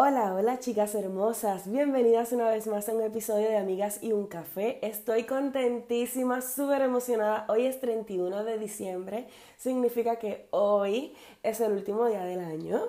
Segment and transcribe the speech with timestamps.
[0.00, 4.28] Hola, hola chicas hermosas, bienvenidas una vez más a un episodio de Amigas y un
[4.28, 4.78] Café.
[4.86, 7.46] Estoy contentísima, súper emocionada.
[7.48, 9.26] Hoy es 31 de diciembre,
[9.56, 12.80] significa que hoy es el último día del año.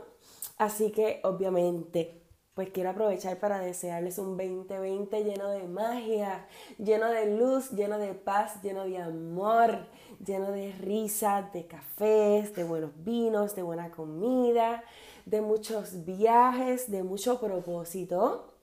[0.59, 2.21] Así que obviamente,
[2.53, 6.45] pues quiero aprovechar para desearles un 2020 lleno de magia,
[6.77, 9.87] lleno de luz, lleno de paz, lleno de amor,
[10.23, 14.83] lleno de risa, de cafés, de buenos vinos, de buena comida
[15.25, 18.53] de muchos viajes, de mucho propósito.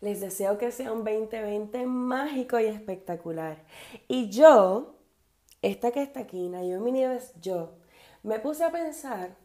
[0.00, 3.64] Les deseo que sea un 2020 mágico y espectacular.
[4.08, 4.96] Y yo,
[5.62, 7.72] esta que está aquí, Naomi Nieves, yo,
[8.22, 9.36] me puse a pensar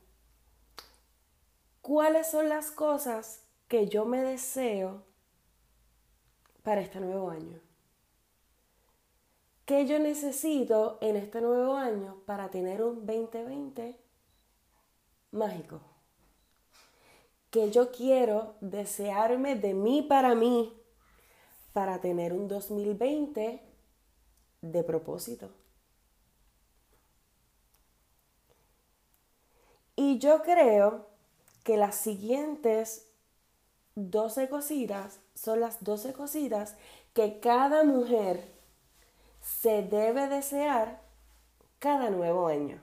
[1.81, 5.03] cuáles son las cosas que yo me deseo
[6.63, 7.59] para este nuevo año.
[9.65, 13.97] ¿Qué yo necesito en este nuevo año para tener un 2020
[15.31, 15.79] mágico?
[17.51, 20.73] Que yo quiero desearme de mí para mí
[21.73, 23.61] para tener un 2020
[24.61, 25.49] de propósito.
[29.95, 31.07] Y yo creo
[31.63, 33.07] que las siguientes
[33.95, 36.75] 12 cositas son las 12 cositas
[37.13, 38.49] que cada mujer
[39.41, 41.01] se debe desear
[41.79, 42.81] cada nuevo año.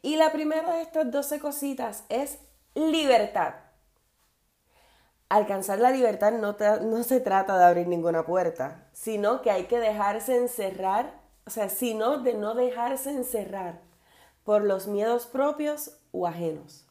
[0.00, 2.38] Y la primera de estas 12 cositas es
[2.74, 3.54] libertad.
[5.28, 9.78] Alcanzar la libertad no, no, se trata de abrir ninguna puerta, sino que hay que
[9.78, 13.80] dejarse encerrar, o sea, sino de no dejarse encerrar
[14.44, 16.86] por los miedos propios o ajenos.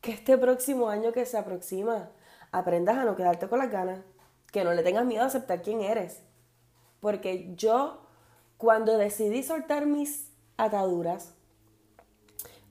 [0.00, 2.10] Que este próximo año que se aproxima
[2.52, 4.00] aprendas a no quedarte con las ganas,
[4.50, 6.22] que no le tengas miedo a aceptar quién eres.
[7.00, 8.06] Porque yo,
[8.56, 11.34] cuando decidí soltar mis ataduras,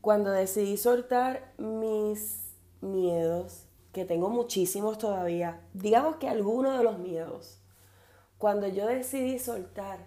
[0.02, 7.60] cuando decidí soltar mis miedos, que tengo muchísimos todavía, digamos que algunos de los miedos,
[8.38, 10.00] cuando yo decidí soltar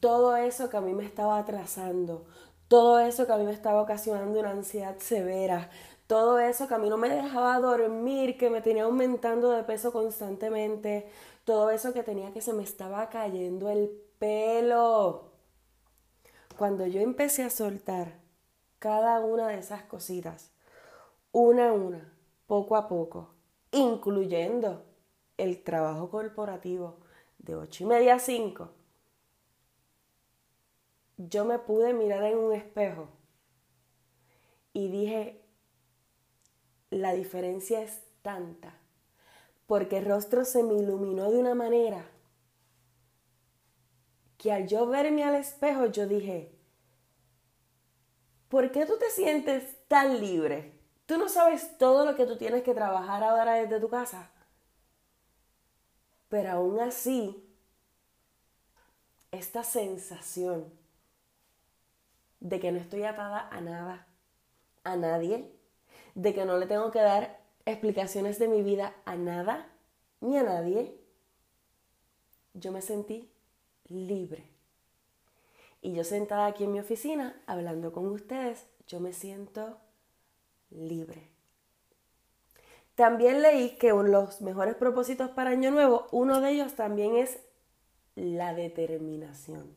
[0.00, 2.26] todo eso que a mí me estaba atrasando,
[2.68, 5.70] todo eso que a mí me estaba ocasionando una ansiedad severa,
[6.06, 9.92] todo eso que a mí no me dejaba dormir, que me tenía aumentando de peso
[9.92, 11.08] constantemente,
[11.44, 15.30] todo eso que tenía que se me estaba cayendo el pelo.
[16.58, 18.23] Cuando yo empecé a soltar
[18.78, 20.52] cada una de esas cositas,
[21.32, 22.12] una a una,
[22.46, 23.34] poco a poco,
[23.72, 24.84] incluyendo
[25.36, 26.98] el trabajo corporativo
[27.38, 28.70] de ocho y media a 5,
[31.16, 33.08] yo me pude mirar en un espejo
[34.72, 35.40] y dije,
[36.90, 38.74] la diferencia es tanta,
[39.66, 42.04] porque el rostro se me iluminó de una manera
[44.38, 46.53] que al yo verme al espejo yo dije,
[48.48, 50.72] ¿por qué tú te sientes tan libre?
[51.06, 54.30] ¿Tú no sabes todo lo que tú tienes que trabajar ahora desde tu casa?
[56.28, 57.44] Pero aún así,
[59.30, 60.72] esta sensación
[62.40, 64.06] de que no estoy atada a nada,
[64.84, 65.50] a nadie,
[66.14, 69.68] de que no le tengo que dar explicaciones de mi vida a nada
[70.20, 70.98] ni a nadie,
[72.54, 73.30] yo me sentí
[73.88, 74.53] libre.
[75.84, 79.76] Y yo sentada aquí en mi oficina hablando con ustedes, yo me siento
[80.70, 81.28] libre.
[82.94, 87.38] También leí que los mejores propósitos para Año Nuevo, uno de ellos también es
[88.14, 89.76] la determinación.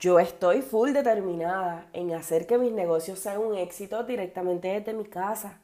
[0.00, 5.04] Yo estoy full determinada en hacer que mis negocios sean un éxito directamente desde mi
[5.04, 5.60] casa.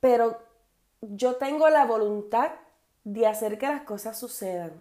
[0.00, 0.38] Pero
[1.02, 2.50] yo tengo la voluntad
[3.04, 4.72] de hacer que las cosas sucedan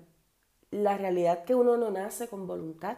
[0.73, 2.97] la realidad que uno no nace con voluntad.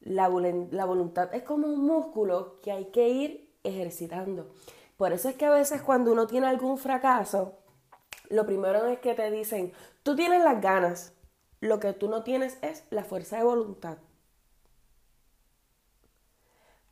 [0.00, 4.50] La, la, voluntad es como un músculo que hay que ir ejercitando.
[4.98, 7.58] Por eso es que a veces cuando uno tiene algún fracaso,
[8.28, 9.72] lo primero es que te dicen,
[10.02, 11.14] tú tienes las ganas,
[11.60, 13.96] lo que tú no tienes es la fuerza de voluntad.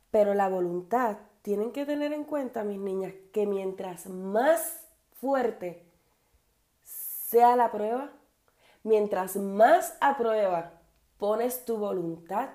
[0.09, 5.85] Pero la voluntad, tienen que tener en cuenta, mis niñas, que mientras más fuerte
[6.81, 8.11] sea la prueba,
[8.83, 10.73] Mientras más a prueba
[11.17, 12.49] pones tu voluntad,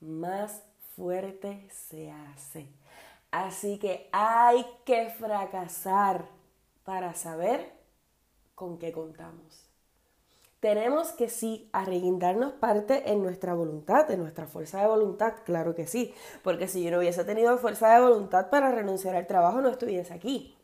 [0.00, 0.62] más
[0.96, 2.68] fuerte se hace.
[3.30, 6.26] Así que hay que fracasar
[6.84, 7.72] para saber
[8.54, 9.68] con qué contamos.
[10.60, 15.86] Tenemos que sí arreguindarnos parte en nuestra voluntad, en nuestra fuerza de voluntad, claro que
[15.86, 19.68] sí, porque si yo no hubiese tenido fuerza de voluntad para renunciar al trabajo no
[19.68, 20.56] estuviese aquí,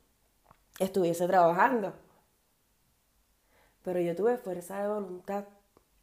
[0.79, 1.93] estuviese trabajando.
[3.83, 5.45] Pero yo tuve fuerza de voluntad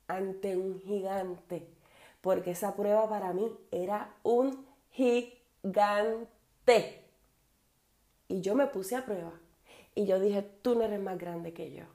[0.07, 1.67] ante un gigante,
[2.21, 6.27] porque esa prueba para mí era un gigante.
[8.27, 9.33] Y yo me puse a prueba.
[9.95, 11.85] Y yo dije, tú no eres más grande que yo.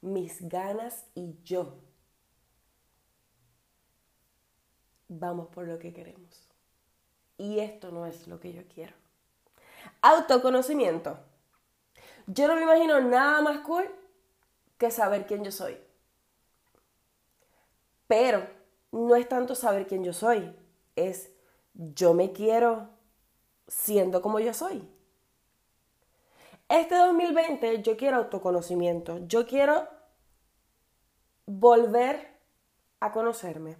[0.00, 1.74] Mis ganas y yo.
[5.08, 6.48] Vamos por lo que queremos.
[7.38, 8.94] Y esto no es lo que yo quiero.
[10.00, 11.18] Autoconocimiento.
[12.26, 13.84] Yo no me imagino nada más cool
[14.78, 15.78] que saber quién yo soy.
[18.06, 18.46] Pero
[18.92, 20.54] no es tanto saber quién yo soy,
[20.94, 21.30] es
[21.74, 22.88] yo me quiero
[23.68, 24.88] siendo como yo soy.
[26.68, 29.86] Este 2020 yo quiero autoconocimiento, yo quiero
[31.46, 32.36] volver
[32.98, 33.76] a conocerme,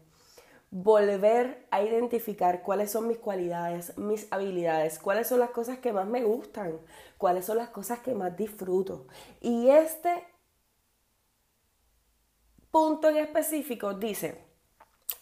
[0.70, 6.06] volver a identificar cuáles son mis cualidades, mis habilidades, cuáles son las cosas que más
[6.06, 6.78] me gustan,
[7.18, 9.06] cuáles son las cosas que más disfruto.
[9.40, 10.24] Y este
[12.76, 14.38] punto en específico dice,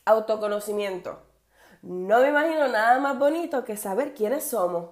[0.05, 1.23] autoconocimiento.
[1.83, 4.91] No me imagino nada más bonito que saber quiénes somos.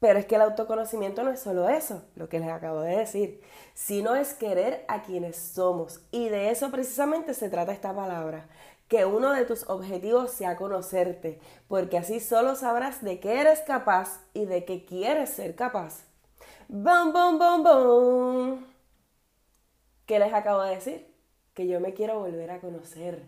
[0.00, 3.42] Pero es que el autoconocimiento no es solo eso, lo que les acabo de decir,
[3.74, 6.00] sino es querer a quienes somos.
[6.10, 8.48] Y de eso precisamente se trata esta palabra,
[8.88, 14.22] que uno de tus objetivos sea conocerte, porque así solo sabrás de qué eres capaz
[14.32, 16.06] y de qué quieres ser capaz.
[16.68, 18.64] ¡Bum, bum, bum, bum!
[20.06, 21.07] ¿Qué les acabo de decir?
[21.58, 23.26] Que yo me quiero volver a conocer,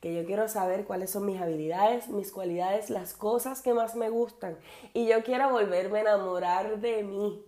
[0.00, 4.08] que yo quiero saber cuáles son mis habilidades, mis cualidades, las cosas que más me
[4.08, 4.56] gustan
[4.94, 7.44] y yo quiero volverme a enamorar de mí.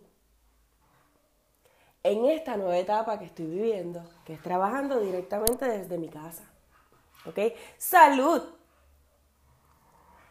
[2.03, 6.43] En esta nueva etapa que estoy viviendo, que es trabajando directamente desde mi casa.
[7.27, 7.39] ¿Ok?
[7.79, 8.43] Salud.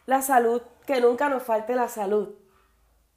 [0.04, 2.34] La salud, que nunca nos falte la salud.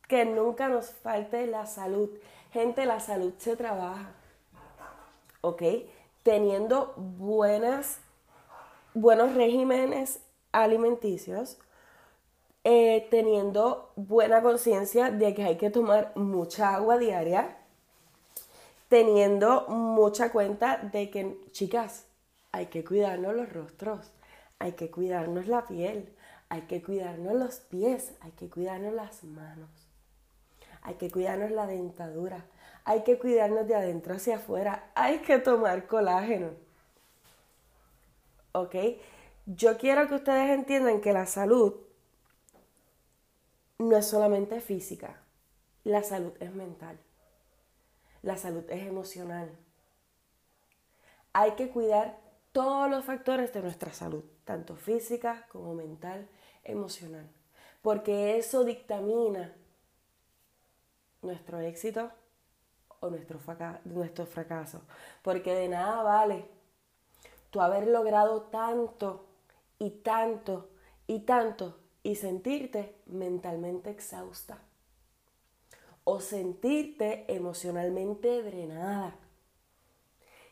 [0.07, 2.09] Que nunca nos falte la salud.
[2.53, 4.13] Gente, la salud se trabaja.
[5.41, 5.63] ¿Ok?
[6.27, 7.99] Teniendo buenas,
[8.93, 10.19] buenos regímenes
[10.51, 11.57] alimenticios,
[12.65, 17.55] eh, teniendo buena conciencia de que hay que tomar mucha agua diaria,
[18.89, 22.07] teniendo mucha cuenta de que, chicas,
[22.51, 24.11] hay que cuidarnos los rostros,
[24.59, 26.13] hay que cuidarnos la piel,
[26.49, 29.69] hay que cuidarnos los pies, hay que cuidarnos las manos,
[30.81, 32.43] hay que cuidarnos la dentadura,
[32.87, 36.51] hay que cuidarnos de adentro hacia afuera, hay que tomar colágeno.
[38.53, 38.75] ¿Ok?
[39.45, 41.75] Yo quiero que ustedes entiendan que la salud
[43.77, 45.21] no es solamente física,
[45.83, 46.97] la salud es mental,
[48.21, 49.51] la salud es emocional.
[51.33, 52.17] Hay que cuidar
[52.53, 56.29] todos los factores de nuestra salud, tanto física como mental,
[56.63, 57.29] emocional,
[57.81, 59.53] porque eso dictamina
[61.21, 62.13] nuestro éxito,
[62.99, 64.81] o nuestro, fracaso.
[65.21, 66.45] Porque de nada vale
[67.49, 69.25] tú haber logrado tanto
[69.79, 70.69] y tanto
[71.05, 74.59] y tanto y sentirte mentalmente exhausta
[76.03, 79.15] o sentirte emocionalmente drenada.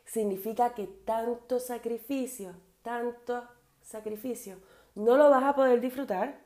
[0.06, 3.48] Significa que tanto sacrificio, tanto
[3.82, 4.60] sacrificio,
[4.96, 6.40] no lo vas a poder disfrutar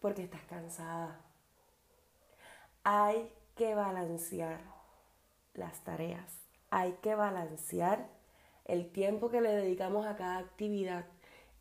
[0.00, 1.20] porque estás cansada.
[2.82, 4.58] Hay que balancear
[5.52, 6.40] las tareas,
[6.70, 8.08] hay que balancear
[8.64, 11.04] el tiempo que le dedicamos a cada actividad.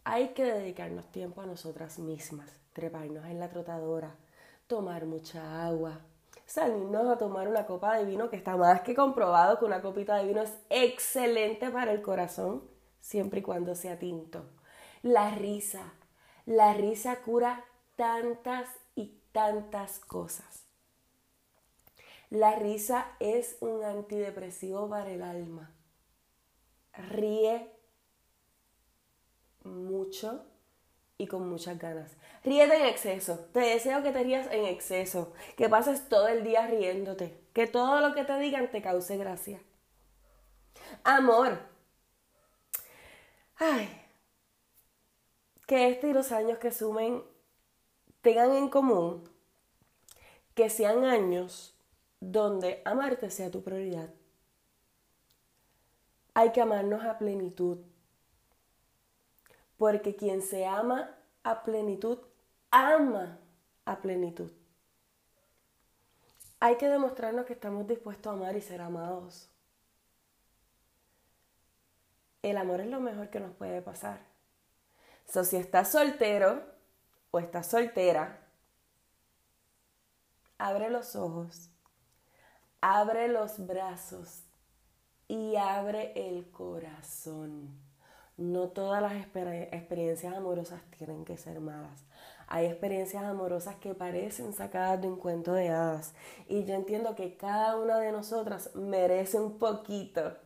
[0.06, 4.16] Hay que dedicarnos tiempo a nosotras mismas, treparnos en la trotadora,
[4.68, 6.00] tomar mucha agua,
[6.46, 10.16] salirnos a tomar una copa de vino que está más que comprobado que una copita
[10.16, 12.64] de vino es excelente para el corazón,
[13.02, 14.46] siempre y cuando sea tinto.
[15.02, 15.92] La risa,
[16.46, 17.66] la risa cura
[17.98, 20.69] tantas y tantas cosas.
[22.30, 25.72] La risa es un antidepresivo para el alma.
[26.94, 27.72] Ríe
[29.64, 30.46] mucho
[31.18, 32.12] y con muchas ganas.
[32.44, 33.40] Ríete en exceso.
[33.52, 35.34] Te deseo que te rías en exceso.
[35.58, 37.40] Que pases todo el día riéndote.
[37.54, 39.62] Que todo lo que te digan te cause gracia.
[41.04, 41.60] Amor.
[43.56, 43.90] Ay.
[45.68, 47.24] Que este y los años que sumen
[48.22, 49.30] tengan en común
[50.56, 51.79] que sean años
[52.20, 54.10] donde amarte sea tu prioridad.
[56.34, 57.80] Hay que amarnos a plenitud,
[59.78, 62.20] porque quien se ama a plenitud,
[62.72, 63.40] ama
[63.86, 64.52] a plenitud.
[66.60, 69.50] Hay que demostrarnos que estamos dispuestos a amar y ser amados.
[72.42, 74.20] El amor es lo mejor que nos puede pasar.
[75.26, 76.64] So, si estás soltero
[77.32, 78.40] o estás soltera,
[80.58, 81.70] abre los ojos
[82.82, 84.44] Abre los brazos
[85.28, 87.78] y abre el corazón.
[88.38, 92.06] No todas las experiencias amorosas tienen que ser malas.
[92.48, 96.14] Hay experiencias amorosas que parecen sacadas de un cuento de hadas.
[96.48, 100.38] Y yo entiendo que cada una de nosotras merece un poquito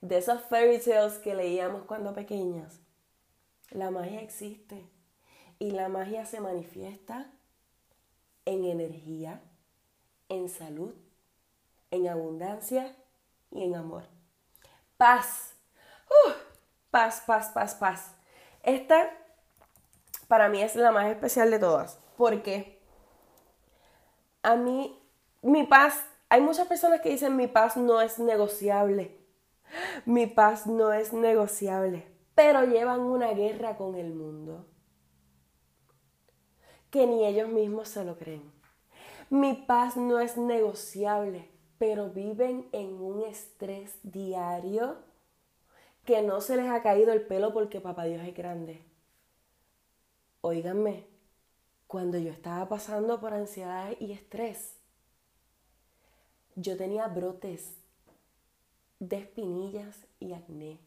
[0.00, 2.80] de esos fairy tales que leíamos cuando pequeñas.
[3.70, 4.88] La magia existe
[5.58, 7.32] y la magia se manifiesta
[8.44, 9.42] en energía,
[10.28, 10.94] en salud,
[11.90, 12.96] en abundancia
[13.50, 14.04] y en amor.
[14.96, 15.54] Paz.
[16.08, 16.32] Uh,
[16.90, 18.14] paz, paz, paz, paz.
[18.62, 19.10] Esta
[20.28, 21.98] para mí es la más especial de todas.
[22.16, 22.80] Porque
[24.42, 24.98] a mí,
[25.42, 29.18] mi paz, hay muchas personas que dicen mi paz no es negociable.
[30.04, 32.06] Mi paz no es negociable.
[32.34, 34.66] Pero llevan una guerra con el mundo
[36.90, 38.50] que ni ellos mismos se lo creen.
[39.28, 44.96] Mi paz no es negociable, pero viven en un estrés diario
[46.04, 48.82] que no se les ha caído el pelo porque papá Dios es grande.
[50.40, 51.06] Óiganme,
[51.86, 54.76] cuando yo estaba pasando por ansiedad y estrés,
[56.54, 57.76] yo tenía brotes
[58.98, 60.78] de espinillas y acné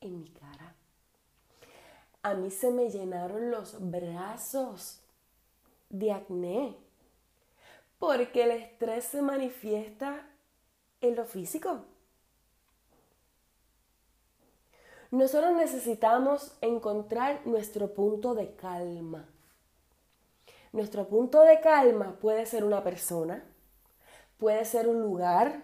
[0.00, 0.74] en mi cara.
[2.22, 5.00] A mí se me llenaron los brazos
[5.88, 6.76] de acné
[7.98, 10.28] porque el estrés se manifiesta
[11.08, 11.84] en lo físico.
[15.10, 19.28] Nosotros necesitamos encontrar nuestro punto de calma.
[20.72, 23.44] Nuestro punto de calma puede ser una persona,
[24.38, 25.62] puede ser un lugar,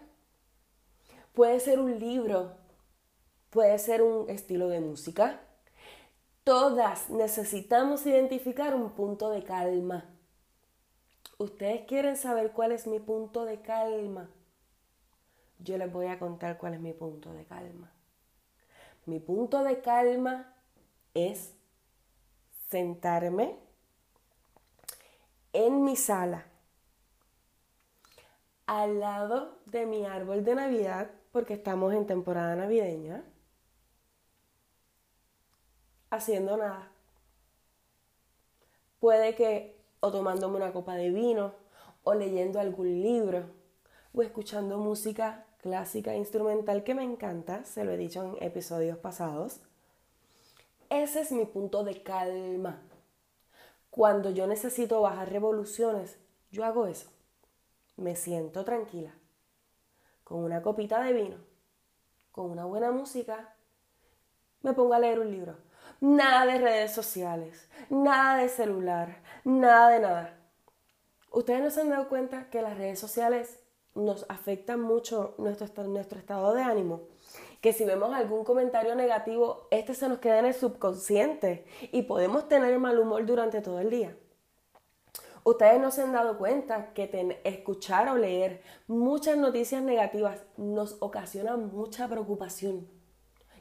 [1.35, 2.53] puede ser un libro,
[3.51, 5.41] puede ser un estilo de música.
[6.45, 10.05] Todas necesitamos identificar un punto de calma.
[11.39, 14.31] ¿Ustedes quieren saber cuál es mi punto de calma?
[15.63, 17.93] Yo les voy a contar cuál es mi punto de calma.
[19.05, 20.55] Mi punto de calma
[21.15, 21.55] es
[22.69, 23.59] sentarme
[25.53, 26.47] en mi sala
[28.67, 33.25] al lado de mi árbol de Navidad, porque estamos en temporada navideña,
[36.09, 36.91] haciendo nada.
[39.01, 41.55] Puede que o tomándome una copa de vino,
[42.05, 43.51] o leyendo algún libro,
[44.15, 49.61] o escuchando música clásica instrumental que me encanta, se lo he dicho en episodios pasados.
[50.89, 52.83] Ese es mi punto de calma.
[53.91, 56.19] Cuando yo necesito bajar revoluciones,
[56.51, 57.11] yo hago eso.
[57.97, 59.13] Me siento tranquila,
[60.25, 61.37] con una copita de vino,
[62.33, 63.55] con una buena música,
[64.63, 65.57] me pongo a leer un libro.
[66.01, 70.39] Nada de redes sociales, nada de celular, nada de nada.
[71.31, 73.61] Ustedes no se han dado cuenta que las redes sociales
[73.95, 77.03] nos afecta mucho nuestro, nuestro estado de ánimo.
[77.61, 82.49] Que si vemos algún comentario negativo, este se nos queda en el subconsciente y podemos
[82.49, 84.17] tener mal humor durante todo el día.
[85.43, 91.57] Ustedes no se han dado cuenta que escuchar o leer muchas noticias negativas nos ocasiona
[91.57, 93.00] mucha preocupación.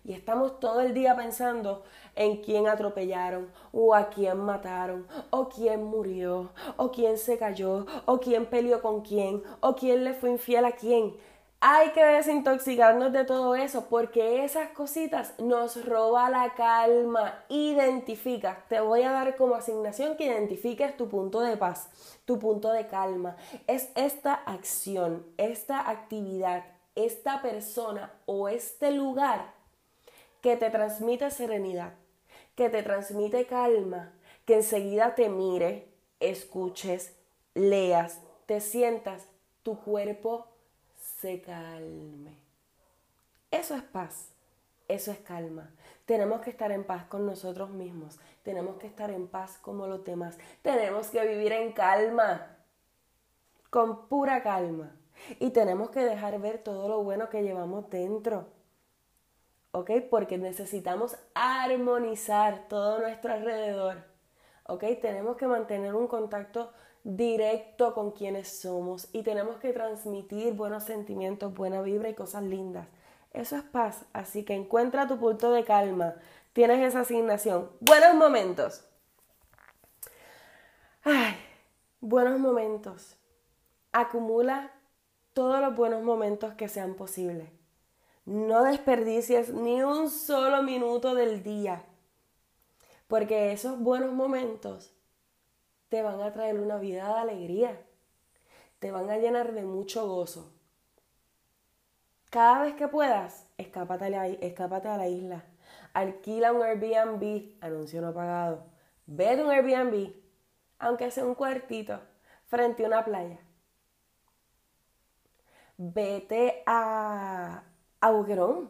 [0.03, 1.83] Y estamos todo el día pensando
[2.15, 8.19] en quién atropellaron, o a quién mataron, o quién murió, o quién se cayó, o
[8.19, 11.15] quién peleó con quién, o quién le fue infiel a quién.
[11.61, 17.43] Hay que desintoxicarnos de todo eso porque esas cositas nos roba la calma.
[17.49, 21.89] Identifica, te voy a dar como asignación que identifiques tu punto de paz,
[22.23, 23.35] tu punto de calma.
[23.67, 26.63] Es esta acción, esta actividad,
[26.95, 29.58] esta persona o este lugar
[30.41, 31.93] que te transmite serenidad,
[32.55, 34.13] que te transmite calma,
[34.45, 37.15] que enseguida te mire, escuches,
[37.53, 39.27] leas, te sientas,
[39.63, 40.47] tu cuerpo
[41.19, 42.37] se calme.
[43.51, 44.29] Eso es paz,
[44.87, 45.71] eso es calma.
[46.05, 50.03] Tenemos que estar en paz con nosotros mismos, tenemos que estar en paz como los
[50.03, 52.57] demás, tenemos que vivir en calma,
[53.69, 54.95] con pura calma.
[55.39, 58.47] Y tenemos que dejar ver todo lo bueno que llevamos dentro.
[59.71, 59.91] ¿Ok?
[60.09, 64.03] Porque necesitamos armonizar todo nuestro alrededor,
[64.65, 64.83] ¿ok?
[65.01, 66.71] Tenemos que mantener un contacto
[67.03, 72.87] directo con quienes somos y tenemos que transmitir buenos sentimientos, buena vibra y cosas lindas.
[73.31, 76.15] Eso es paz, así que encuentra tu punto de calma.
[76.53, 77.69] Tienes esa asignación.
[77.79, 78.85] Buenos momentos.
[81.03, 81.35] Ay,
[82.01, 83.15] buenos momentos.
[83.91, 84.71] Acumula
[85.33, 87.58] todos los buenos momentos que sean posibles.
[88.29, 91.83] No desperdicies ni un solo minuto del día,
[93.07, 94.93] porque esos buenos momentos
[95.89, 97.81] te van a traer una vida de alegría,
[98.77, 100.53] te van a llenar de mucho gozo.
[102.29, 105.43] Cada vez que puedas, escápate a la, isla.
[105.93, 108.63] Alquila un Airbnb, anuncio no pagado.
[109.07, 110.13] Ve a un Airbnb,
[110.77, 111.99] aunque sea un cuartito,
[112.45, 113.39] frente a una playa.
[115.77, 117.63] Vete a,
[118.01, 118.69] a Boquerón,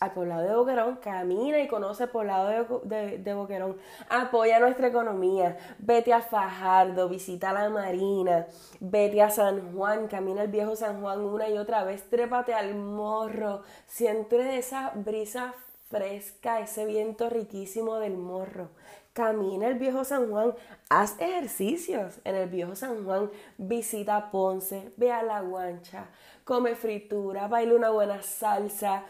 [0.00, 3.76] al poblado de Boquerón, camina y conoce el poblado de, de, Boquerón,
[4.08, 8.46] apoya nuestra economía, vete a Fajardo, visita la Marina,
[8.80, 12.74] vete a San Juan, camina el viejo San Juan una y otra vez, trépate al
[12.74, 15.54] morro, siente esa brisa
[15.88, 18.70] fresca, ese viento riquísimo del morro.
[19.12, 20.54] Camina el viejo San Juan,
[20.88, 26.06] haz ejercicios en el viejo San Juan, visita Ponce, ve a la guancha,
[26.44, 29.04] come fritura, baila una buena salsa,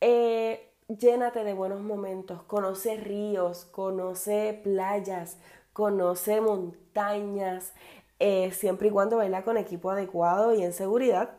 [0.00, 5.38] eh, llénate de buenos momentos, conoce ríos, conoce playas,
[5.72, 7.74] conoce montañas,
[8.18, 11.30] eh, siempre y cuando baila con equipo adecuado y en seguridad.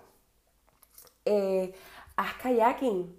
[1.26, 1.74] Eh,
[2.16, 3.14] haz kayaking,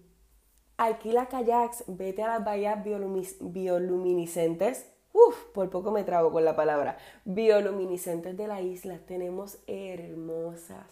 [0.81, 4.91] alquila kayaks, vete a las bahías bioluminiscentes.
[5.13, 6.97] Uf, por poco me trago con la palabra.
[7.25, 8.99] Bioluminiscentes de la isla.
[9.07, 10.87] Tenemos hermosas.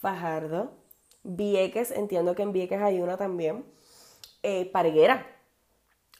[0.00, 0.72] Fajardo,
[1.24, 3.64] Vieques, entiendo que en Vieques hay una también.
[4.44, 5.26] Eh, Parguera,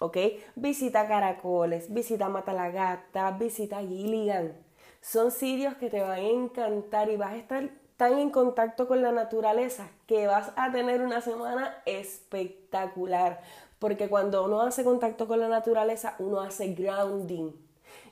[0.01, 0.17] ¿ok?
[0.57, 4.57] Visita Caracoles, visita Matalagata, visita Gilligan.
[5.01, 7.71] Son sitios que te van a encantar y vas a estar
[8.03, 13.41] tan en contacto con la naturaleza que vas a tener una semana espectacular.
[13.79, 17.53] Porque cuando uno hace contacto con la naturaleza, uno hace grounding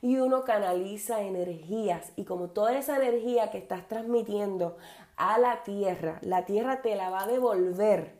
[0.00, 2.12] y uno canaliza energías.
[2.14, 4.76] Y como toda esa energía que estás transmitiendo
[5.16, 8.19] a la tierra, la tierra te la va a devolver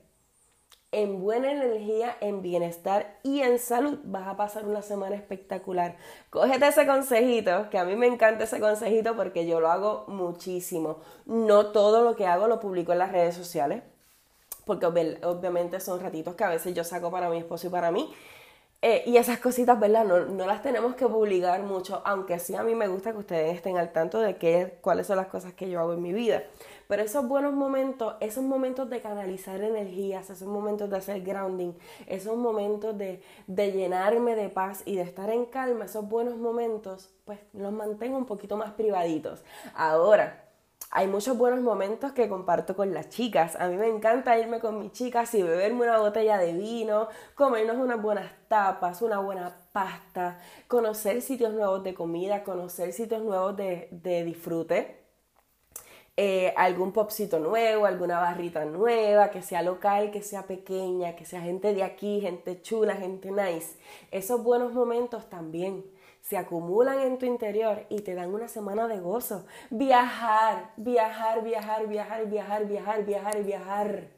[0.93, 3.99] en buena energía, en bienestar y en salud.
[4.05, 5.97] Vas a pasar una semana espectacular.
[6.31, 10.99] Cógete ese consejito, que a mí me encanta ese consejito porque yo lo hago muchísimo.
[11.27, 13.83] No todo lo que hago lo publico en las redes sociales,
[14.65, 18.13] porque obviamente son ratitos que a veces yo saco para mi esposo y para mí.
[18.83, 20.07] Eh, y esas cositas, ¿verdad?
[20.07, 23.55] No, no, las tenemos que publicar mucho, aunque sí a mí me gusta que ustedes
[23.55, 26.45] estén al tanto de qué, cuáles son las cosas que yo hago en mi vida.
[26.89, 31.75] Pero esos buenos momentos, esos momentos de canalizar energías, esos momentos de hacer grounding,
[32.07, 37.11] esos momentos de, de llenarme de paz y de estar en calma, esos buenos momentos,
[37.27, 39.43] pues los mantengo un poquito más privaditos.
[39.75, 40.50] Ahora,
[40.93, 43.55] hay muchos buenos momentos que comparto con las chicas.
[43.61, 47.77] A mí me encanta irme con mis chicas y beberme una botella de vino, comernos
[47.77, 53.89] unas buenas tapas, una buena pasta, conocer sitios nuevos de comida, conocer sitios nuevos de,
[53.93, 54.99] de disfrute.
[56.17, 61.41] Eh, algún popcito nuevo, alguna barrita nueva, que sea local, que sea pequeña, que sea
[61.41, 63.79] gente de aquí, gente chula, gente nice.
[64.11, 65.85] Esos buenos momentos también
[66.21, 69.47] se acumulan en tu interior y te dan una semana de gozo.
[69.71, 74.09] Viajar, viajar, viajar, viajar, viajar, viajar, viajar, viajar.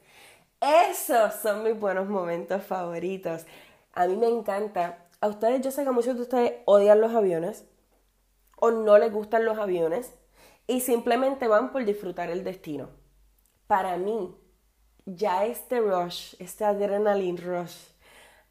[0.60, 3.46] Esos son mis buenos momentos favoritos.
[3.92, 5.06] A mí me encanta.
[5.20, 7.64] A ustedes, yo sé que muchos de ustedes odian los aviones
[8.60, 10.14] o no les gustan los aviones
[10.66, 12.90] y simplemente van por disfrutar el destino.
[13.66, 14.36] Para mí,
[15.04, 17.76] ya este rush, este adrenaline rush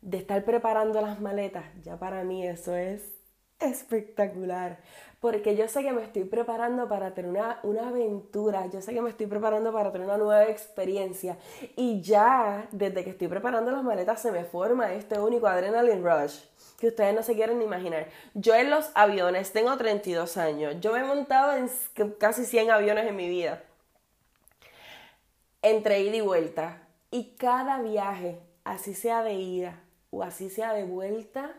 [0.01, 3.20] de estar preparando las maletas, ya para mí eso es
[3.61, 4.79] espectacular.
[5.19, 9.03] Porque yo sé que me estoy preparando para tener una, una, aventura, yo sé que
[9.03, 11.37] me estoy preparando para tener una nueva experiencia.
[11.75, 16.39] Y ya desde que estoy preparando las maletas se me forma este único adrenaline rush
[16.79, 18.07] que ustedes no se quieren ni imaginar.
[18.33, 20.77] Yo en los aviones tengo 32 años.
[20.79, 21.69] Yo me he montado en
[22.17, 23.61] casi 100 aviones en mi vida.
[25.61, 26.81] Entre ida y vuelta.
[27.11, 31.53] Y cada viaje, así sea de ida o así sea de vuelta,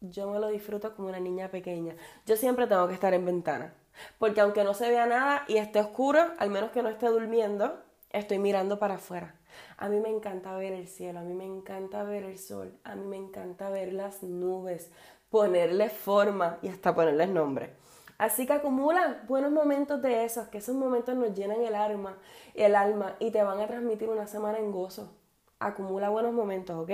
[0.00, 1.94] yo me lo disfruto como una niña pequeña.
[2.26, 3.74] Yo siempre tengo que estar en ventana.
[4.18, 7.82] Porque aunque no se vea nada y esté oscuro, al menos que no esté durmiendo,
[8.10, 9.34] estoy mirando para afuera.
[9.76, 12.94] A mí me encanta ver el cielo, a mí me encanta ver el sol, a
[12.94, 14.90] mí me encanta ver las nubes,
[15.28, 17.74] ponerle forma y hasta ponerles nombre.
[18.16, 22.18] Así que acumula buenos momentos de esos, que esos momentos nos llenan el alma,
[22.54, 25.10] el alma y te van a transmitir una semana en gozo.
[25.58, 26.90] Acumula buenos momentos, ¿ok?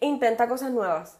[0.00, 1.18] Intenta cosas nuevas.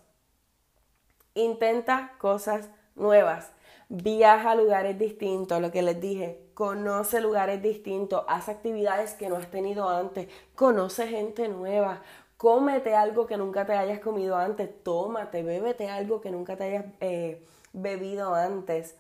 [1.37, 3.53] Intenta cosas nuevas.
[3.89, 9.37] Viaja a lugares distintos, lo que les dije, conoce lugares distintos, haz actividades que no
[9.37, 12.03] has tenido antes, conoce gente nueva,
[12.37, 16.87] cómete algo que nunca te hayas comido antes, tómate, bébete algo que nunca te hayas
[17.01, 18.97] eh, bebido antes.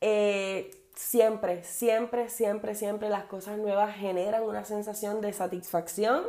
[0.00, 6.24] Eh, siempre, siempre, siempre, siempre las cosas nuevas generan una sensación de satisfacción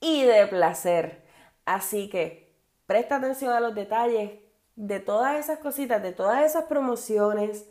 [0.00, 1.24] y de placer.
[1.64, 2.54] Así que
[2.86, 4.32] presta atención a los detalles,
[4.78, 7.66] de todas esas cositas, de todas esas promociones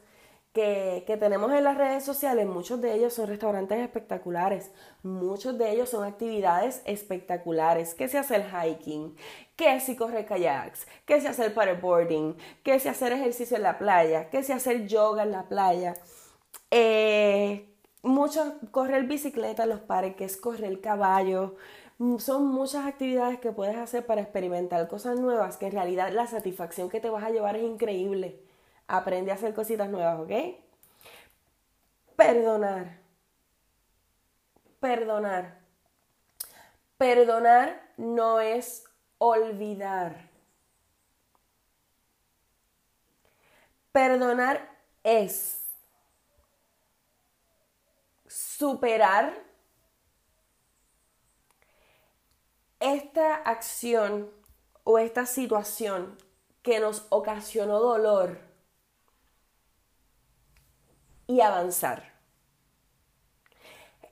[0.52, 4.72] que, tenemos en las redes sociales, muchos de ellos son restaurantes espectaculares,
[5.04, 9.16] muchos de ellos son actividades espectaculares, que se hace el hiking,
[9.56, 13.78] que si corre kayaks, que se hace el paddleboarding, que se hacer ejercicio en la
[13.78, 15.94] playa, que se hacer yoga en la playa,
[16.72, 17.70] eh,
[18.02, 21.56] muchos correr bicicleta en los parques, correr caballo,
[22.20, 26.90] son muchas actividades que puedes hacer para experimentar cosas nuevas que en realidad la satisfacción
[26.90, 28.40] que te vas a llevar es increíble.
[28.88, 30.32] Aprende a hacer cositas nuevas, ¿ok?
[32.16, 33.00] Perdonar.
[34.80, 35.60] Perdonar.
[36.98, 38.86] Perdonar no es
[39.18, 40.30] olvidar.
[43.92, 44.70] Perdonar
[45.04, 45.68] es
[48.28, 49.47] superar
[52.80, 54.30] esta acción
[54.84, 56.18] o esta situación
[56.62, 58.40] que nos ocasionó dolor
[61.28, 62.14] y avanzar.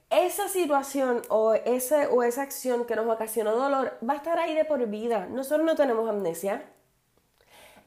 [0.10, 4.54] Esa situación o, ese, o esa acción que nos ocasionó dolor va a estar ahí
[4.54, 5.26] de por vida.
[5.26, 6.72] Nosotros no tenemos amnesia.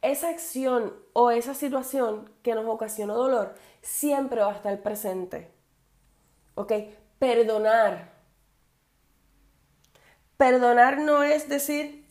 [0.02, 5.50] Esa acción o esa situación que nos ocasionó dolor siempre va a estar presente.
[6.54, 6.72] ¿Ok?
[7.18, 8.17] Perdonar.
[10.38, 12.06] Perdonar no es decir,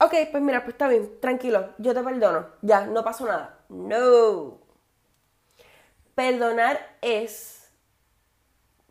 [0.00, 3.60] ok, pues mira, pues está bien, tranquilo, yo te perdono, ya, no pasó nada.
[3.68, 4.58] No.
[6.16, 7.70] Perdonar es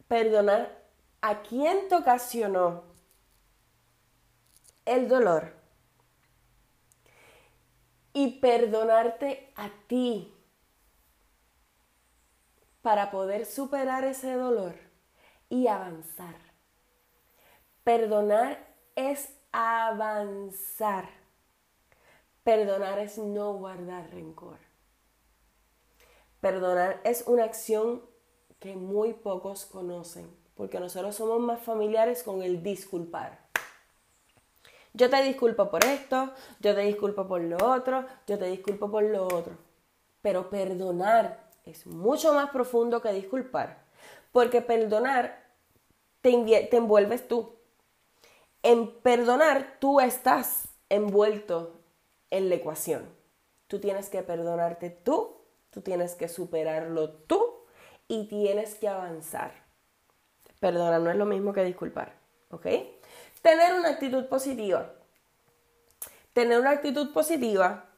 [0.08, 0.82] perdonar
[1.22, 2.86] a quien te ocasionó
[4.86, 5.52] el dolor
[8.14, 10.34] y perdonarte a ti
[12.82, 14.76] para poder superar ese dolor
[15.50, 16.45] y avanzar.
[17.86, 18.58] Perdonar
[18.96, 21.08] es avanzar.
[22.44, 24.58] Perdonar es no guardar rencor.
[26.42, 28.02] Perdonar es una acción
[28.60, 33.38] que muy pocos conocen, porque nosotros somos más familiares con el disculpar.
[34.94, 39.04] Yo te disculpo por esto, yo te disculpo por lo otro, yo te disculpo por
[39.04, 39.60] lo otro.
[40.24, 43.84] Pero perdonar es mucho más profundo que disculpar,
[44.32, 45.46] porque perdonar
[46.22, 47.55] te, envuelves tú.
[48.66, 51.80] En perdonar tú estás envuelto
[52.32, 53.06] en la ecuación.
[53.68, 55.36] Tú tienes que perdonarte tú
[55.76, 57.54] Tú tienes que superarlo tú
[58.08, 59.52] y tienes que avanzar.
[60.62, 62.14] Perdona, no es lo mismo que disculpar,
[62.50, 62.66] ¿ok?
[63.42, 64.94] Tener una actitud positiva.
[66.32, 67.90] Tener una actitud positiva,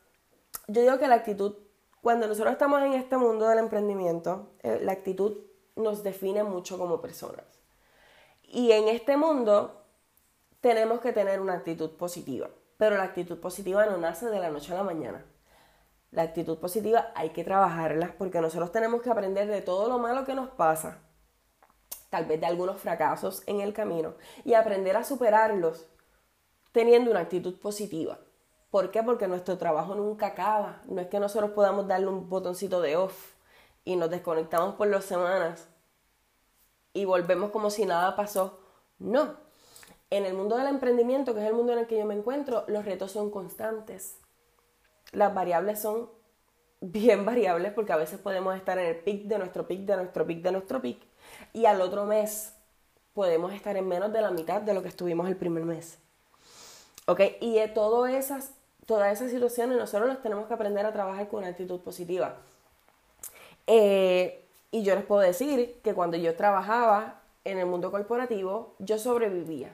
[0.67, 1.53] yo digo que la actitud,
[2.01, 5.38] cuando nosotros estamos en este mundo del emprendimiento, eh, la actitud
[5.75, 7.45] nos define mucho como personas.
[8.41, 9.77] Y en este mundo
[10.62, 14.74] tenemos que tener una actitud positiva, pero la actitud positiva no nace de la noche
[14.74, 15.26] a la mañana.
[16.12, 20.26] La actitud positiva hay que trabajarla porque nosotros tenemos que aprender de todo lo malo
[20.26, 21.02] que nos pasa,
[22.10, 24.15] tal vez de algunos fracasos en el camino,
[24.46, 25.86] y aprender a superarlos
[26.72, 28.20] teniendo una actitud positiva.
[28.70, 29.02] ¿Por qué?
[29.04, 30.82] Porque nuestro trabajo nunca acaba.
[30.86, 33.34] No es que nosotros podamos darle un botoncito de off
[33.86, 35.67] y nos desconectamos por las semanas
[36.93, 38.60] y volvemos como si nada pasó.
[39.00, 39.47] No.
[40.10, 42.63] En el mundo del emprendimiento, que es el mundo en el que yo me encuentro,
[42.67, 44.17] los retos son constantes
[45.12, 46.10] las variables son
[46.82, 50.26] bien variables porque a veces podemos estar en el pic de nuestro pic, de nuestro
[50.26, 51.02] pic, de nuestro pic
[51.54, 52.54] y al otro mes
[53.13, 55.98] podemos estar en menos de la mitad de lo que estuvimos el primer mes.
[57.08, 57.22] ¿Ok?
[57.41, 58.52] Y de todas esas,
[58.86, 62.36] todas esas situaciones nosotros las tenemos que aprender a trabajar con una actitud positiva.
[63.65, 69.00] Eh, y yo les puedo decir que cuando yo trabajaba en el mundo corporativo, yo
[69.00, 69.72] sobrevivía.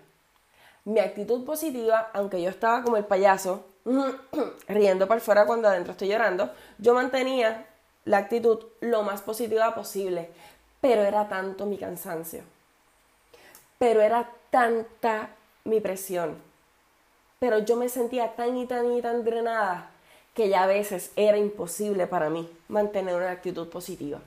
[0.85, 3.65] Mi actitud positiva, aunque yo estaba como el payaso,
[4.67, 7.67] riendo para fuera cuando adentro estoy llorando, yo mantenía
[8.03, 10.29] la actitud lo más positiva posible,
[10.81, 12.43] pero era tanto mi cansancio,
[13.79, 15.29] pero era tanta
[15.63, 16.37] mi presión,
[17.39, 19.89] pero yo me sentía tan y tan y tan drenada
[20.33, 24.19] que ya a veces era imposible para mí mantener una actitud positiva.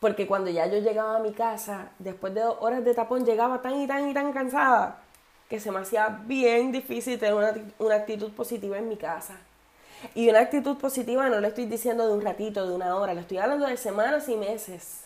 [0.00, 3.80] Porque cuando ya yo llegaba a mi casa, después de horas de tapón, llegaba tan
[3.80, 5.01] y tan y tan cansada
[5.52, 7.34] que se me hacía bien difícil tener
[7.78, 9.36] una, actitud positiva en mi casa.
[10.14, 13.20] Y una actitud positiva no le estoy diciendo de un ratito, de una hora, le
[13.20, 15.02] estoy hablando de semanas y meses.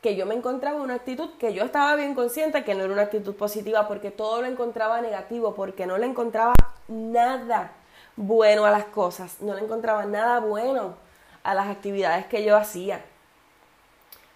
[0.00, 3.02] Que yo me encontraba una actitud que yo estaba bien consciente que no era una
[3.02, 6.54] actitud positiva porque todo lo encontraba negativo, porque no le encontraba
[6.86, 7.72] nada
[8.14, 10.94] bueno a las cosas, no le encontraba nada bueno
[11.42, 13.04] a las actividades que yo hacía.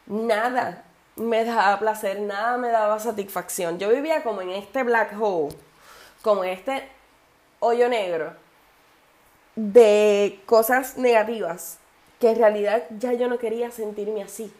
[0.06, 0.82] Nada
[1.16, 3.78] me daba placer, nada me daba satisfacción.
[3.78, 5.54] Yo vivía como en este black hole,
[6.22, 6.88] como en este
[7.60, 8.34] hoyo negro
[9.54, 11.78] de cosas negativas
[12.18, 14.52] que en realidad ya yo no quería sentirme así.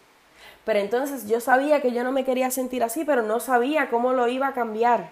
[0.64, 4.12] Pero entonces yo sabía que yo no me quería sentir así, pero no sabía cómo
[4.12, 5.10] lo iba a cambiar.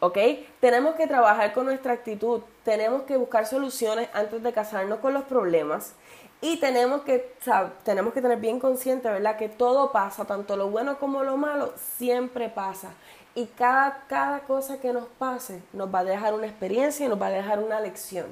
[0.00, 0.18] ¿Ok?
[0.60, 5.24] Tenemos que trabajar con nuestra actitud, tenemos que buscar soluciones antes de casarnos con los
[5.24, 5.94] problemas
[6.42, 9.38] y tenemos que, que tener bien consciente, ¿verdad?
[9.38, 12.90] Que todo pasa, tanto lo bueno como lo malo, siempre pasa.
[13.34, 17.22] Y cada, cada cosa que nos pase nos va a dejar una experiencia y nos
[17.22, 18.26] va a dejar una lección.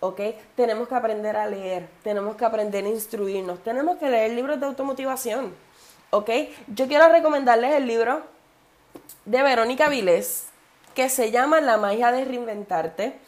[0.00, 0.20] ¿ok?
[0.56, 4.66] Tenemos que aprender a leer, tenemos que aprender a instruirnos, tenemos que leer libros de
[4.66, 5.54] automotivación,
[6.10, 6.30] ¿ok?
[6.68, 8.22] Yo quiero recomendarles el libro
[9.24, 10.46] de Verónica Vilés,
[10.94, 13.18] que se llama La magia de reinventarte.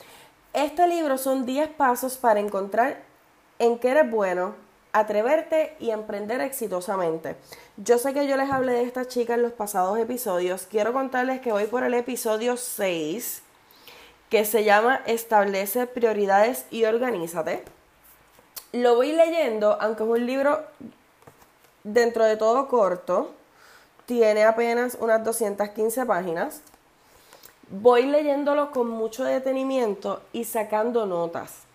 [0.55, 3.08] Este libro son 10 pasos para encontrar
[3.59, 4.55] en qué eres bueno,
[4.93, 7.37] atreverte y emprender exitosamente.
[7.77, 10.67] Yo sé que yo les hablé de esta chica en los pasados episodios.
[10.71, 13.43] Quiero contarles que voy por el episodio 6
[14.31, 17.65] que se llama Establece prioridades y organízate.
[18.73, 20.61] Lo voy leyendo, aunque es un libro
[21.85, 23.33] dentro de todo corto,
[24.05, 26.61] tiene apenas unas 215 páginas.
[27.71, 31.68] Voy leyéndolo con mucho detenimiento y sacando notas.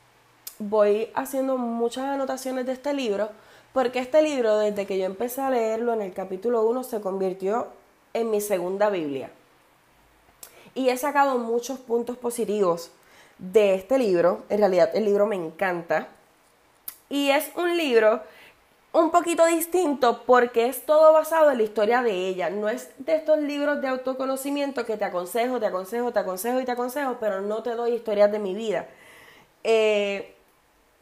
[0.66, 3.30] Voy haciendo muchas anotaciones de este libro
[3.74, 7.68] porque este libro, desde que yo empecé a leerlo en el capítulo 1, se convirtió
[8.14, 9.30] en mi segunda Biblia
[10.74, 12.92] y he sacado muchos puntos positivos
[13.40, 14.44] de este libro.
[14.48, 16.08] En realidad el libro me encanta.
[17.10, 18.22] Y es un libro
[18.94, 22.50] un poquito distinto porque es todo basado en la historia de ella.
[22.50, 26.66] No es de estos libros de autoconocimiento que te aconsejo, te aconsejo, te aconsejo y
[26.66, 28.88] te aconsejo, pero no te doy historias de mi vida.
[29.66, 30.34] Eh,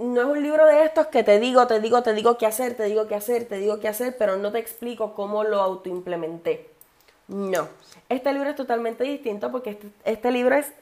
[0.01, 2.75] no es un libro de estos que te digo, te digo, te digo qué hacer,
[2.75, 6.69] te digo qué hacer, te digo qué hacer, pero no te explico cómo lo autoimplementé.
[7.27, 7.69] No,
[8.09, 10.73] este libro es totalmente distinto porque este, este, libro es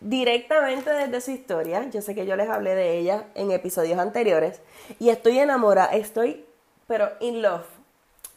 [0.00, 1.88] directamente desde su historia.
[1.90, 4.60] Yo sé que yo les hablé de ella en episodios anteriores
[4.98, 6.44] y estoy enamorada, estoy
[6.86, 7.66] pero in love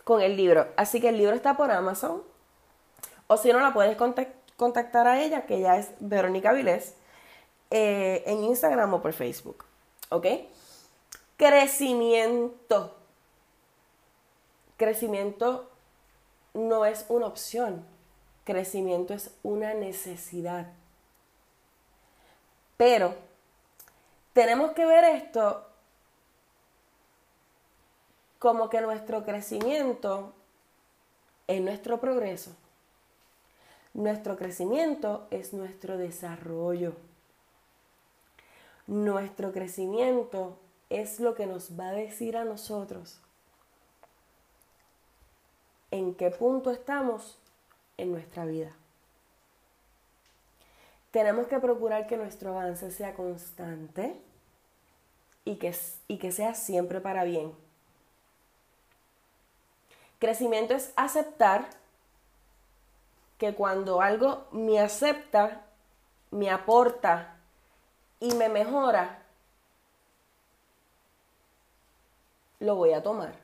[0.04, 0.68] con el libro.
[0.76, 2.22] Así que el libro está por Amazon
[3.28, 3.98] o si no la puedes
[4.56, 6.96] contactar a ella, que ella es Verónica Vilés,
[7.72, 9.66] eh, en Instagram o por Facebook.
[10.10, 10.26] ¿Ok?
[11.38, 12.96] Crecimiento.
[14.78, 15.70] Crecimiento
[16.54, 17.86] no es una opción,
[18.44, 20.68] crecimiento es una necesidad.
[22.78, 23.16] Pero
[24.34, 25.68] tenemos que ver esto
[28.38, 30.34] como que nuestro crecimiento
[31.48, 32.56] es nuestro progreso.
[33.94, 36.94] Nuestro crecimiento es nuestro desarrollo.
[38.88, 40.58] Nuestro crecimiento
[40.90, 43.20] es lo que nos va a decir a nosotros
[45.92, 47.38] en qué punto estamos
[47.98, 48.72] en nuestra vida.
[51.12, 54.16] Tenemos que procurar que nuestro avance sea constante
[55.46, 55.76] y que,
[56.08, 57.54] y que sea siempre para bien.
[60.20, 61.70] Crecimiento es aceptar
[63.38, 65.66] que cuando algo me acepta,
[66.32, 67.37] me aporta
[68.20, 69.24] y me mejora,
[72.60, 73.36] lo voy a tomar.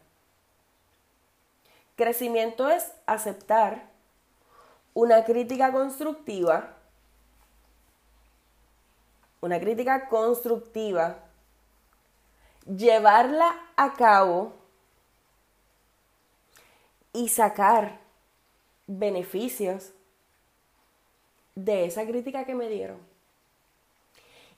[1.95, 3.89] Crecimiento es aceptar
[4.93, 6.75] una crítica constructiva,
[9.41, 11.19] una crítica constructiva,
[12.65, 14.53] llevarla a cabo
[17.11, 17.99] y sacar
[18.87, 19.91] beneficios
[21.55, 23.12] de esa crítica que me dieron.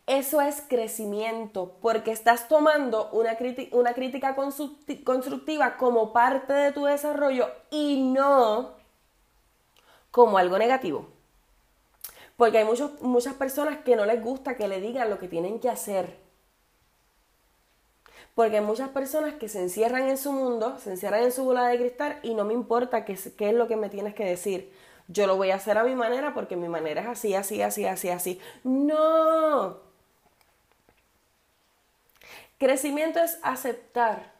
[0.07, 3.35] Eso es crecimiento, porque estás tomando una,
[3.71, 8.73] una crítica constructiva como parte de tu desarrollo y no
[10.11, 11.07] como algo negativo.
[12.37, 15.59] Porque hay muchos, muchas personas que no les gusta que le digan lo que tienen
[15.59, 16.17] que hacer.
[18.35, 21.67] Porque hay muchas personas que se encierran en su mundo, se encierran en su bola
[21.67, 24.71] de cristal y no me importa qué, qué es lo que me tienes que decir.
[25.07, 27.85] Yo lo voy a hacer a mi manera porque mi manera es así, así, así,
[27.85, 28.39] así, así.
[28.63, 29.84] No,
[32.57, 34.33] Crecimiento es aceptar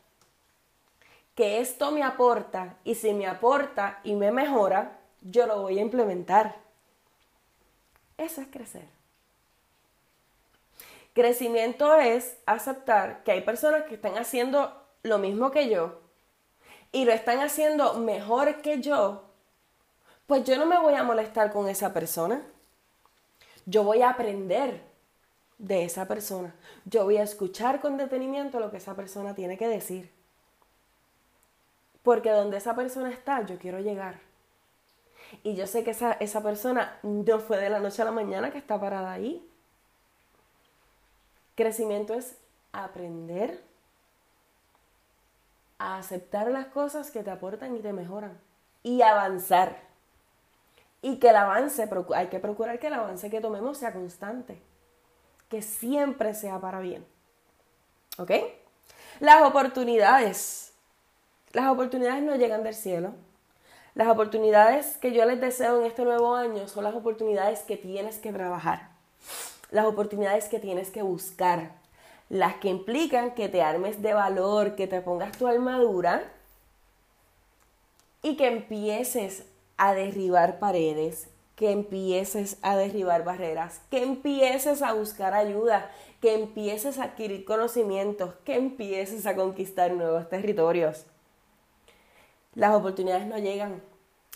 [1.35, 5.81] que esto me aporta y si me aporta y me mejora, yo lo voy a
[5.81, 6.55] implementar.
[8.17, 8.87] Eso es crecer.
[11.13, 16.01] Crecimiento es aceptar que hay personas que están haciendo lo mismo que yo
[16.91, 19.25] y lo están haciendo mejor que yo,
[20.27, 22.41] pues yo no me voy a molestar con esa persona.
[23.65, 24.81] Yo voy a aprender
[25.57, 26.53] de esa persona.
[26.85, 30.11] Yo voy a escuchar con detenimiento lo que esa persona tiene que decir.
[32.03, 34.19] Porque donde esa persona está, yo quiero llegar.
[35.43, 38.51] Y yo sé que esa, esa persona no fue de la noche a la mañana
[38.51, 39.47] que está parada ahí.
[41.55, 42.37] Crecimiento es
[42.71, 43.63] aprender
[45.79, 48.37] a aceptar las cosas que te aportan y te mejoran
[48.83, 49.77] y avanzar.
[51.01, 54.61] Y que el avance, hay que procurar que el avance que tomemos sea constante,
[55.49, 57.05] que siempre sea para bien.
[58.17, 58.31] ¿Ok?
[59.19, 60.73] Las oportunidades.
[61.53, 63.13] Las oportunidades no llegan del cielo.
[63.95, 68.17] Las oportunidades que yo les deseo en este nuevo año son las oportunidades que tienes
[68.17, 68.89] que trabajar,
[69.71, 71.71] las oportunidades que tienes que buscar,
[72.27, 76.29] las que implican que te armes de valor, que te pongas tu armadura
[78.21, 79.45] y que empieces
[79.77, 85.89] a derribar paredes, que empieces a derribar barreras, que empieces a buscar ayuda,
[86.21, 91.05] que empieces a adquirir conocimientos, que empieces a conquistar nuevos territorios.
[92.53, 93.81] Las oportunidades no llegan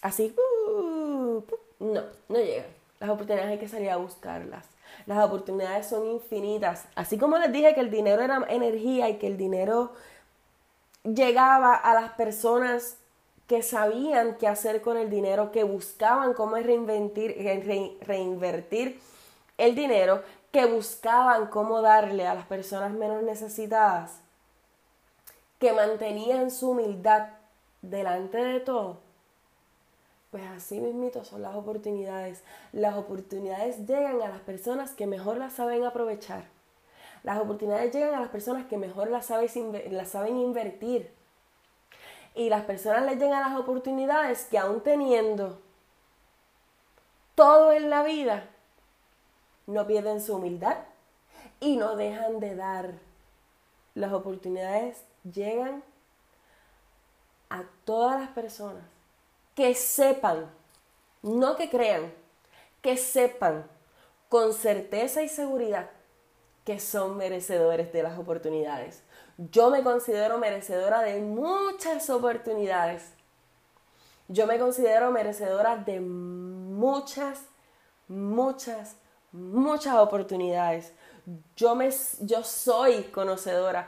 [0.02, 0.36] así,
[0.68, 1.44] uh,
[1.80, 2.68] no, no llegan.
[3.00, 4.66] Las oportunidades hay que salir a buscarlas.
[5.06, 6.86] Las oportunidades son infinitas.
[6.96, 9.94] Así como les dije que el dinero era energía y que el dinero
[11.04, 12.99] llegaba a las personas
[13.50, 17.36] que sabían qué hacer con el dinero, que buscaban cómo reinvertir,
[18.06, 19.02] reinvertir
[19.58, 24.20] el dinero, que buscaban cómo darle a las personas menos necesitadas,
[25.58, 27.30] que mantenían su humildad
[27.82, 29.00] delante de todo,
[30.30, 32.44] pues así mismito son las oportunidades.
[32.72, 36.44] Las oportunidades llegan a las personas que mejor las saben aprovechar.
[37.24, 39.32] Las oportunidades llegan a las personas que mejor las,
[39.90, 41.19] las saben invertir.
[42.40, 45.60] Y las personas les llegan las oportunidades que aún teniendo
[47.36, 48.48] todo en la vida,
[49.68, 50.78] no pierden su humildad
[51.60, 52.94] y no dejan de dar.
[53.94, 55.84] Las oportunidades llegan
[57.50, 58.86] a todas las personas
[59.54, 60.50] que sepan,
[61.22, 62.14] no que crean,
[62.82, 63.68] que sepan
[64.30, 65.90] con certeza y seguridad
[66.64, 69.04] que son merecedores de las oportunidades.
[69.40, 73.14] Yo me considero merecedora de muchas oportunidades.
[74.28, 77.46] Yo me considero merecedora de muchas,
[78.10, 78.98] muchas,
[79.32, 80.92] muchas oportunidades.
[81.56, 83.88] Yo, me, yo soy conocedora.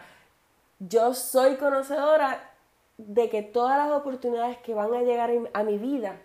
[0.80, 2.50] Yo soy conocedora
[2.98, 6.16] de que todas las oportunidades que van a llegar a mi vida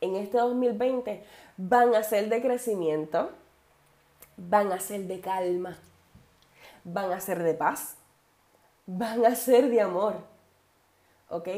[0.00, 1.24] en este 2020
[1.58, 3.30] van a ser de crecimiento,
[4.36, 5.78] van a ser de calma,
[6.82, 7.98] van a ser de paz,
[8.86, 10.16] van a ser de amor.
[11.28, 11.48] ¿Ok?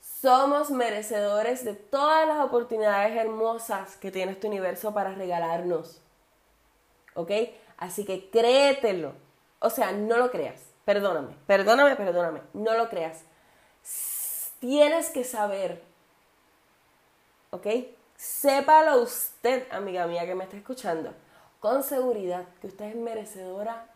[0.00, 6.00] Somos merecedores de todas las oportunidades hermosas que tiene este universo para regalarnos.
[7.14, 7.30] ¿Ok?
[7.76, 9.14] Así que créetelo.
[9.58, 10.62] O sea, no lo creas.
[10.84, 12.42] Perdóname, perdóname, perdóname.
[12.54, 13.24] No lo creas.
[14.60, 15.82] Tienes que saber,
[17.50, 17.66] ¿ok?
[18.16, 21.14] Sépalo usted, amiga mía que me está escuchando,
[21.60, 23.86] con seguridad que usted es merecedora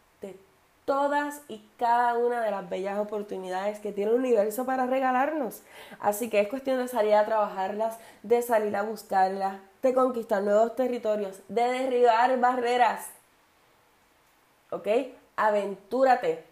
[0.84, 5.62] todas y cada una de las bellas oportunidades que tiene el universo para regalarnos.
[6.00, 10.74] Así que es cuestión de salir a trabajarlas, de salir a buscarlas, de conquistar nuevos
[10.76, 13.08] territorios, de derribar barreras.
[14.70, 14.88] ¿Ok?
[15.36, 16.44] Aventúrate,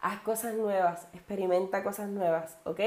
[0.00, 2.80] haz cosas nuevas, experimenta cosas nuevas, ¿ok?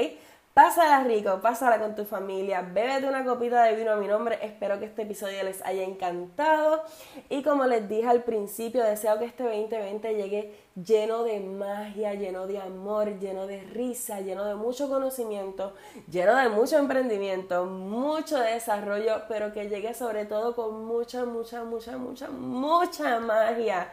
[0.54, 4.38] Pásala rico, pásala con tu familia, bébete una copita de vino a mi nombre.
[4.40, 6.84] Espero que este episodio les haya encantado.
[7.28, 12.46] Y como les dije al principio, deseo que este 2020 llegue lleno de magia, lleno
[12.46, 15.74] de amor, lleno de risa, lleno de mucho conocimiento,
[16.08, 21.96] lleno de mucho emprendimiento, mucho desarrollo, pero que llegue sobre todo con mucha, mucha, mucha,
[21.98, 23.88] mucha, mucha magia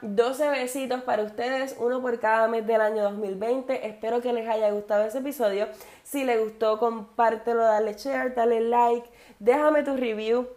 [0.00, 3.86] 12 besitos para ustedes, uno por cada mes del año 2020.
[3.86, 5.68] Espero que les haya gustado ese episodio.
[6.02, 10.48] Si les gustó, compártelo, dale share, dale like, déjame tu review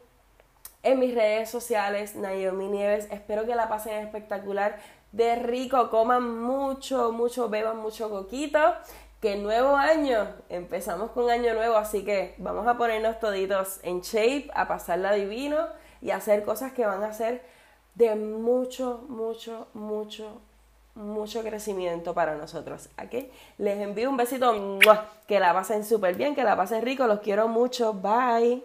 [0.81, 3.07] en mis redes sociales, Naomi Nieves.
[3.11, 4.79] Espero que la pasen espectacular,
[5.11, 8.59] de rico, coman mucho, mucho, beban mucho coquito.
[9.21, 14.49] Que nuevo año, empezamos con año nuevo, así que vamos a ponernos toditos en shape,
[14.53, 15.67] a pasarla divino
[16.01, 17.54] y a hacer cosas que van a ser
[17.95, 20.41] de mucho, mucho, mucho,
[20.95, 22.89] mucho crecimiento para nosotros.
[23.01, 23.25] ¿ok?
[23.57, 24.79] Les envío un besito,
[25.27, 28.63] que la pasen súper bien, que la pasen rico, los quiero mucho, bye.